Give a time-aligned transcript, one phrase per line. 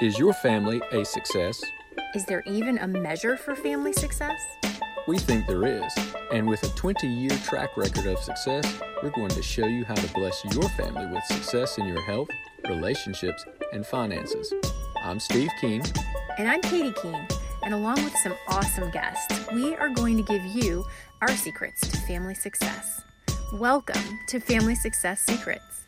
[0.00, 1.62] Is your family a success?
[2.16, 4.40] Is there even a measure for family success?
[5.06, 5.94] We think there is.
[6.32, 9.94] And with a 20 year track record of success, we're going to show you how
[9.94, 12.28] to bless your family with success in your health,
[12.68, 14.52] relationships, and finances.
[15.00, 15.84] I'm Steve King.
[16.38, 17.28] And I'm Katie King.
[17.62, 20.84] And along with some awesome guests, we are going to give you
[21.22, 23.02] our secrets to family success.
[23.52, 25.83] Welcome to Family Success Secrets.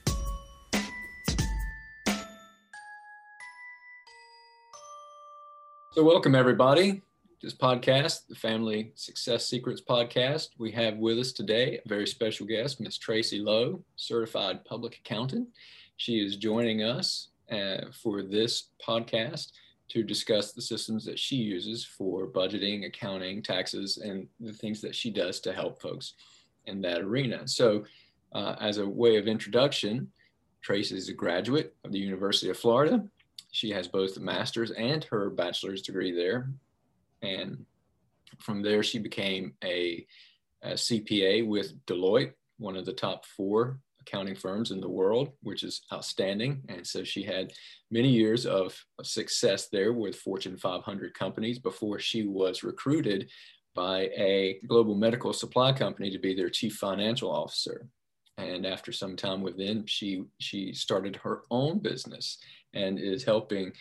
[5.97, 6.93] So, welcome everybody.
[6.93, 7.01] To
[7.41, 10.51] this podcast, the Family Success Secrets podcast.
[10.59, 15.49] We have with us today a very special guest, Miss Tracie Lowe, certified public accountant.
[15.97, 19.53] She is joining us uh, for this podcast
[19.89, 24.95] to discuss the systems that she uses for budgeting, accounting, taxes, and the things that
[24.95, 26.13] she does to help folks
[26.67, 27.49] in that arena.
[27.49, 27.87] So,
[28.35, 30.13] uh, as a way of introduction,
[30.61, 33.03] Tracie is a graduate of the University of Florida
[33.57, 36.51] she has both a master's and her bachelor's degree there.
[37.23, 37.65] And
[38.39, 40.07] from there, she became a,
[40.63, 45.63] a CPA with Deloitte, one of the top four accounting firms in the world, which
[45.65, 46.65] is outstanding.
[46.69, 47.55] And so she had
[47.91, 53.31] many years of, success there with Fortune 500 companies before she was recruited
[53.75, 57.89] by a global medical supply company to be their chief financial officer.
[58.37, 62.39] And after some time with them, she she started her own business
[62.77, 63.73] and is helping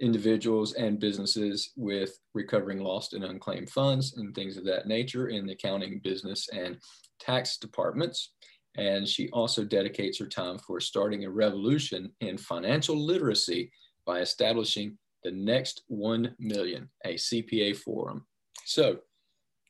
[0.00, 5.46] individuals and businesses with recovering lost and unclaimed funds and things of that nature in
[5.46, 6.78] the accounting, business, and
[7.20, 8.32] tax departments.
[8.76, 13.72] And she also dedicates her time for starting a revolution in financial literacy
[14.06, 18.24] by establishing the Next 1 Million, a CPA forum.
[18.64, 19.00] So,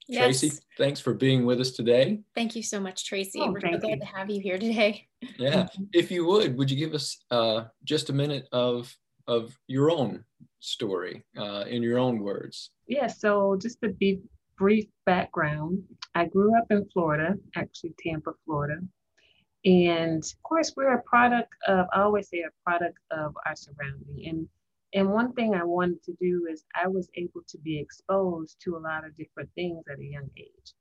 [0.08, 0.40] yes.
[0.40, 2.20] Tracie, thanks for being with us today.
[2.34, 3.40] Thank you so much, Tracie.
[3.40, 4.00] Oh, We're so glad you.
[4.00, 5.06] to have you here today.
[5.38, 5.68] Yeah.
[5.92, 8.94] if you would, would you give us uh, just a minute of
[9.26, 10.24] of your own
[10.60, 12.70] story uh, in your own words?
[12.86, 13.08] Yeah.
[13.08, 14.20] So just a be
[14.56, 15.82] brief background.
[16.14, 18.80] I grew up in Florida, actually Tampa, Florida.
[19.64, 24.28] And of course, we're a product of, I always say a product of our surrounding.
[24.28, 24.48] And
[24.94, 28.76] and one thing I wanted to do is I was able to be exposed to
[28.76, 30.72] a lot of different things at a young age.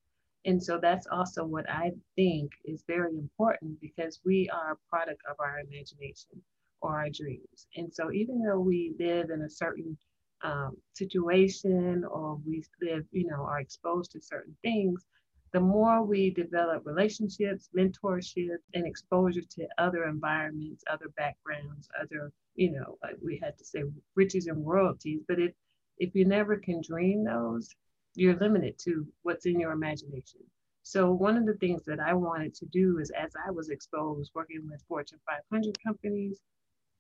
[0.46, 5.22] And so that's also what I think is very important because we are a product
[5.30, 6.42] of our imagination
[6.82, 7.68] or our dreams.
[7.76, 9.98] And so even though we live in a certain
[10.42, 15.06] um, situation or we live, you know, are exposed to certain things,
[15.54, 22.72] the more we develop relationships, mentorship, and exposure to other environments, other backgrounds, other, you
[22.72, 23.84] know, like we had to say
[24.16, 25.22] riches and royalties.
[25.28, 25.54] But if
[26.00, 27.74] if you never can dream those,
[28.16, 30.42] you're limited to what's in your imagination.
[30.84, 34.32] So one of the things that I wanted to do is as I was exposed
[34.34, 36.40] working with Fortune 500 companies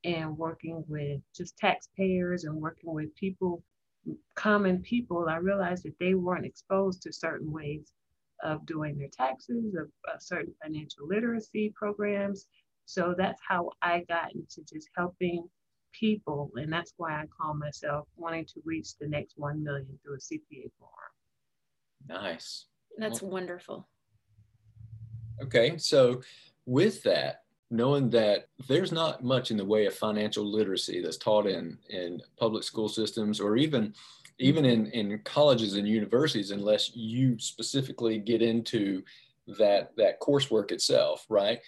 [0.04, 3.64] and working with just taxpayers and working with people,
[4.36, 7.94] common people, I realized that they weren't exposed to certain ways
[8.44, 12.48] of doing their taxes, of uh, certain financial literacy programs.
[12.86, 15.50] So that's how I got into just helping
[15.92, 16.52] people.
[16.56, 20.20] And that's why I call myself wanting to reach the next 1 million through a
[20.20, 20.94] CPA forum.
[22.08, 22.66] Nice.
[22.98, 23.88] That's well, wonderful.
[25.42, 25.78] Okay.
[25.78, 26.22] So,
[26.66, 31.46] with that, knowing that there's not much in the way of financial literacy that's taught
[31.46, 33.94] in, in public school systems or even
[34.40, 39.04] even in, in colleges and universities unless you specifically get into
[39.58, 41.60] that that coursework itself right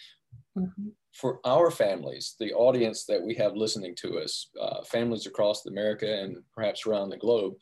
[0.58, 0.90] mm-hmm.
[1.14, 6.22] for our families the audience that we have listening to us uh, families across america
[6.22, 7.54] and perhaps around the globe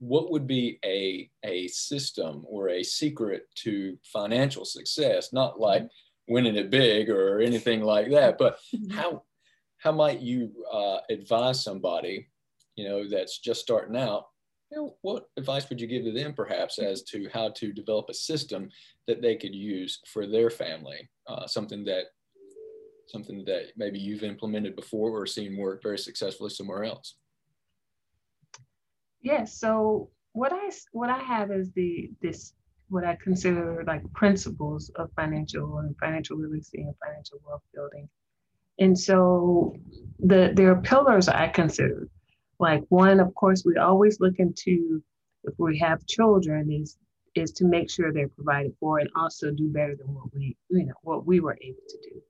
[0.00, 5.88] what would be a, a system or a secret to financial success not like
[6.28, 8.90] winning it big or anything like that but mm-hmm.
[8.90, 9.22] how
[9.78, 12.28] how might you uh, advise somebody
[12.76, 14.26] you know that's just starting out
[14.74, 18.06] you know, what advice would you give to them perhaps as to how to develop
[18.08, 18.68] a system
[19.06, 22.06] that they could use for their family uh, something that
[23.06, 27.16] something that maybe you've implemented before or seen work very successfully somewhere else
[29.24, 29.58] Yes.
[29.58, 32.52] So what I what I have is the this
[32.88, 38.08] what I consider like principles of financial and financial literacy and financial wealth building.
[38.78, 39.74] And so
[40.18, 42.08] the there are pillars I consider.
[42.64, 45.02] Like one, of course, we always look into
[45.42, 46.96] if we have children is
[47.34, 50.86] is to make sure they're provided for and also do better than what we you
[50.86, 52.22] know what we were able to do.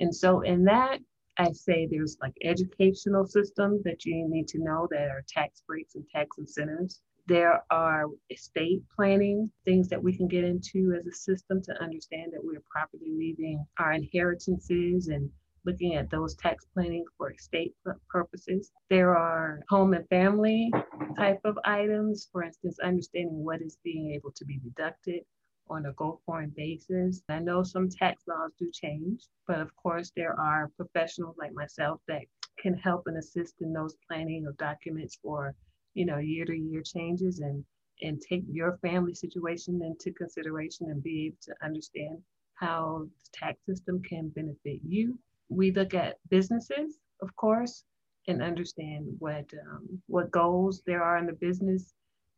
[0.00, 1.00] And so in that
[1.36, 5.94] I say there's like educational systems that you need to know that are tax breaks
[5.94, 7.02] and tax incentives.
[7.26, 12.32] There are estate planning things that we can get into as a system to understand
[12.32, 15.28] that we're properly leaving our inheritances and
[15.64, 17.74] looking at those tax planning for estate
[18.08, 18.72] purposes.
[18.90, 20.72] There are home and family
[21.16, 25.20] type of items, for instance, understanding what is being able to be deducted
[25.68, 27.22] on a go forward basis.
[27.28, 32.00] I know some tax laws do change, but of course, there are professionals like myself
[32.08, 32.22] that
[32.58, 35.54] can help and assist in those planning of documents for
[35.94, 37.64] you know year to year changes and
[38.02, 42.18] and take your family situation into consideration and be able to understand
[42.54, 45.18] how the tax system can benefit you.
[45.54, 47.84] We look at businesses, of course,
[48.28, 51.94] and understand what um, what goals there are in the business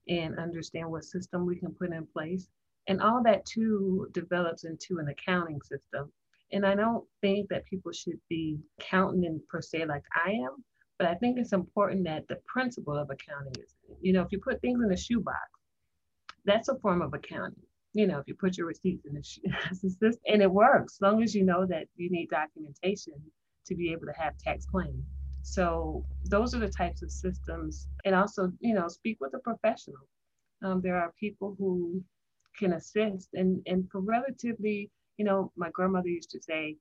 [0.09, 2.49] and understand what system we can put in place.
[2.89, 6.13] And all that too develops into an accounting system.
[6.53, 10.63] And I don't think that people should be counting in per se like I am,
[10.99, 14.39] but I think it's important that the principle of accounting is, you know, if you
[14.39, 15.39] put things in a shoebox,
[16.45, 17.63] that's a form of accounting.
[17.95, 21.35] You know, if you put your receipts in the and it works, as long as
[21.35, 23.15] you know that you need documentation
[23.67, 25.05] to be able to have tax planning.
[25.43, 30.09] So those are the types of systems, and also, you know, speak with a professional.
[30.63, 32.03] Um, there are people who
[32.59, 36.77] can assist, and and for relatively, you know, my grandmother used to say,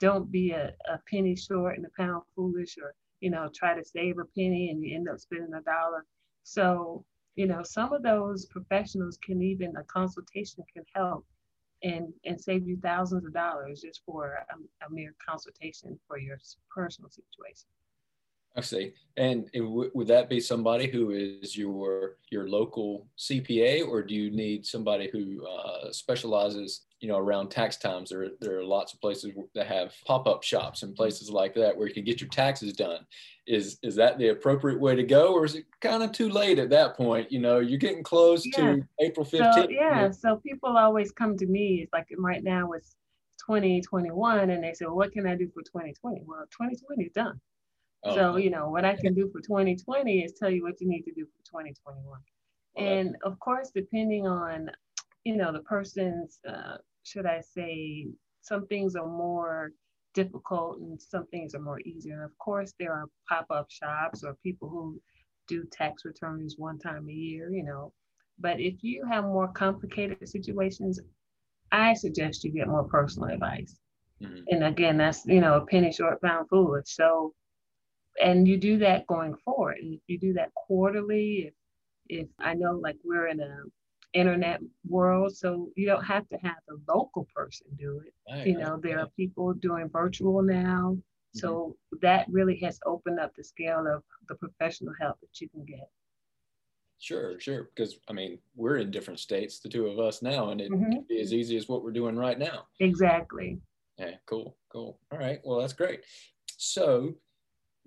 [0.00, 3.84] "Don't be a, a penny short and a pound foolish," or you know, try to
[3.84, 6.04] save a penny and you end up spending a dollar.
[6.42, 7.04] So,
[7.38, 11.24] you know, some of those professionals can even, a consultation can help
[11.84, 16.36] and, and save you thousands of dollars just for a, a mere consultation for your
[16.68, 17.68] personal situation.
[18.58, 18.92] I see.
[19.16, 24.32] And w- would that be somebody who is your your local CPA, or do you
[24.32, 28.10] need somebody who uh, specializes, you know, around tax times?
[28.10, 31.76] There, there are lots of places that have pop up shops and places like that
[31.76, 33.06] where you can get your taxes done.
[33.46, 36.58] Is is that the appropriate way to go, or is it kind of too late
[36.58, 37.30] at that point?
[37.30, 38.56] You know, you're getting close yeah.
[38.56, 39.54] to April fifteenth.
[39.54, 40.10] So, yeah.
[40.10, 41.82] So people always come to me.
[41.82, 42.96] It's like right now it's
[43.46, 47.40] 2021, and they say, well, "What can I do for 2020?" Well, 2020 is done
[48.04, 48.14] Oh.
[48.14, 51.02] So, you know, what I can do for 2020 is tell you what you need
[51.02, 52.20] to do for 2021.
[52.76, 54.70] and of course, depending on,
[55.24, 58.08] you know, the person's, uh, should I say,
[58.42, 59.72] some things are more
[60.14, 62.14] difficult and some things are more easier.
[62.14, 65.00] And of course, there are pop up shops or people who
[65.48, 67.92] do tax returns one time a year, you know.
[68.38, 71.00] But if you have more complicated situations,
[71.72, 73.76] I suggest you get more personal advice.
[74.22, 74.42] Mm-hmm.
[74.48, 76.86] And again, that's, you know, a penny short, pound foolish.
[76.86, 77.34] So,
[78.22, 79.78] and you do that going forward.
[79.78, 81.54] And if you do that quarterly, if,
[82.08, 83.62] if I know like we're in a
[84.14, 88.14] internet world, so you don't have to have the local person do it.
[88.32, 89.04] Right, you know, right, there right.
[89.04, 90.96] are people doing virtual now.
[90.96, 91.38] Mm-hmm.
[91.38, 95.64] So that really has opened up the scale of the professional help that you can
[95.64, 95.88] get.
[97.00, 97.70] Sure, sure.
[97.74, 100.90] Because I mean, we're in different states, the two of us now, and it mm-hmm.
[100.90, 102.66] can be as easy as what we're doing right now.
[102.80, 103.58] Exactly.
[103.98, 104.98] Yeah, cool, cool.
[105.12, 105.40] All right.
[105.44, 106.00] Well, that's great.
[106.56, 107.14] So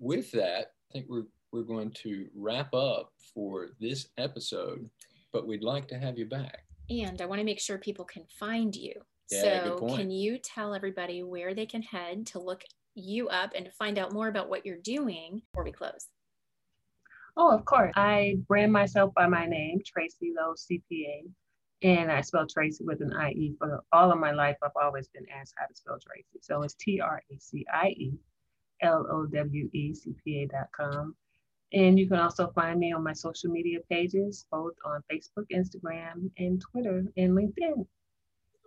[0.02, 4.88] with that, I think we're we're going to wrap up for this episode,
[5.32, 6.64] but we'd like to have you back.
[6.90, 8.94] And I want to make sure people can find you.
[9.30, 12.62] Yeah, so can you tell everybody where they can head to look
[12.94, 16.08] you up and to find out more about what you're doing before we close?
[17.36, 17.92] Oh, of course.
[17.96, 21.30] I brand myself by my name, Tracie Lowe CPA.
[21.82, 24.56] And I spell Tracie with an IE for all of my life.
[24.62, 26.40] I've always been asked how to spell Tracie.
[26.40, 28.12] So it's T R A C I E
[28.82, 29.14] L-O-W-E-C-P-A.com.
[31.72, 36.30] And you can also find me on my social media pages, both on Facebook, Instagram,
[36.36, 37.86] and Twitter and LinkedIn.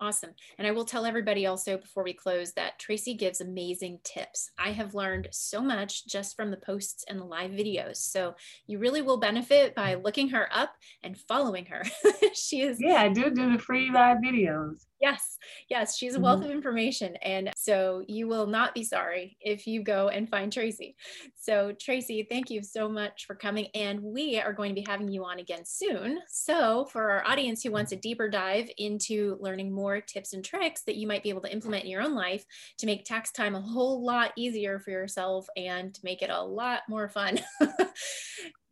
[0.02, 0.32] Awesome.
[0.58, 4.50] And I will tell everybody also before we close that Tracie gives amazing tips.
[4.60, 7.98] I have learned so much just from the posts and the live videos.
[7.98, 8.36] So
[8.68, 11.84] you really will benefit by looking her up and following her.
[12.34, 12.78] she is.
[12.82, 14.86] Yeah, I do do the free live videos.
[15.02, 15.38] Yes,
[15.70, 16.50] yes, she's a wealth mm-hmm.
[16.50, 17.16] of information.
[17.18, 20.96] And so you will not be sorry if you go and find Tracie.
[21.36, 23.68] So, Tracie, thank you so much for coming.
[23.76, 26.20] And we are going to be having you on again soon.
[26.28, 30.84] So, for our audience who wants a deeper dive into learning more tips and tricks
[30.84, 32.46] that you might be able to implement in your own life
[32.78, 36.42] to make tax time a whole lot easier for yourself and to make it a
[36.42, 37.40] lot more fun,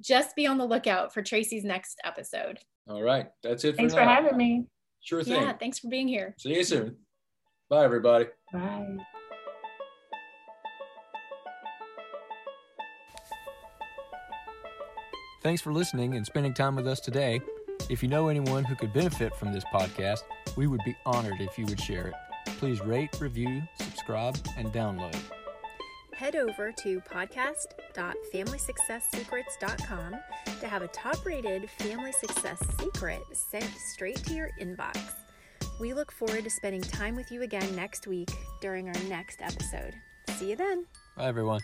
[0.01, 2.59] just be on the lookout for Tracie's next episode.
[2.87, 3.27] All right.
[3.41, 3.73] That's it.
[3.73, 4.03] For Thanks now.
[4.03, 4.65] for having me.
[5.03, 5.41] Sure thing.
[5.41, 6.33] Yeah, thanks for being here.
[6.37, 6.95] See you soon.
[7.69, 8.27] Bye, everybody.
[8.51, 8.97] Bye.
[15.41, 17.41] Thanks for listening and spending time with us today.
[17.89, 20.19] If you know anyone who could benefit from this podcast,
[20.55, 22.13] we would be honored if you would share it.
[22.59, 25.19] Please rate, review, subscribe, and download
[26.23, 27.01] head over to
[27.93, 30.15] podcast.familysuccesssecrets.com
[30.59, 34.99] to have a top rated family success secret sent straight to your inbox.
[35.79, 38.31] We look forward to spending time with you again next week
[38.61, 39.93] during our next episode.
[40.29, 40.85] See you then.
[41.17, 41.59] Bye, everyone.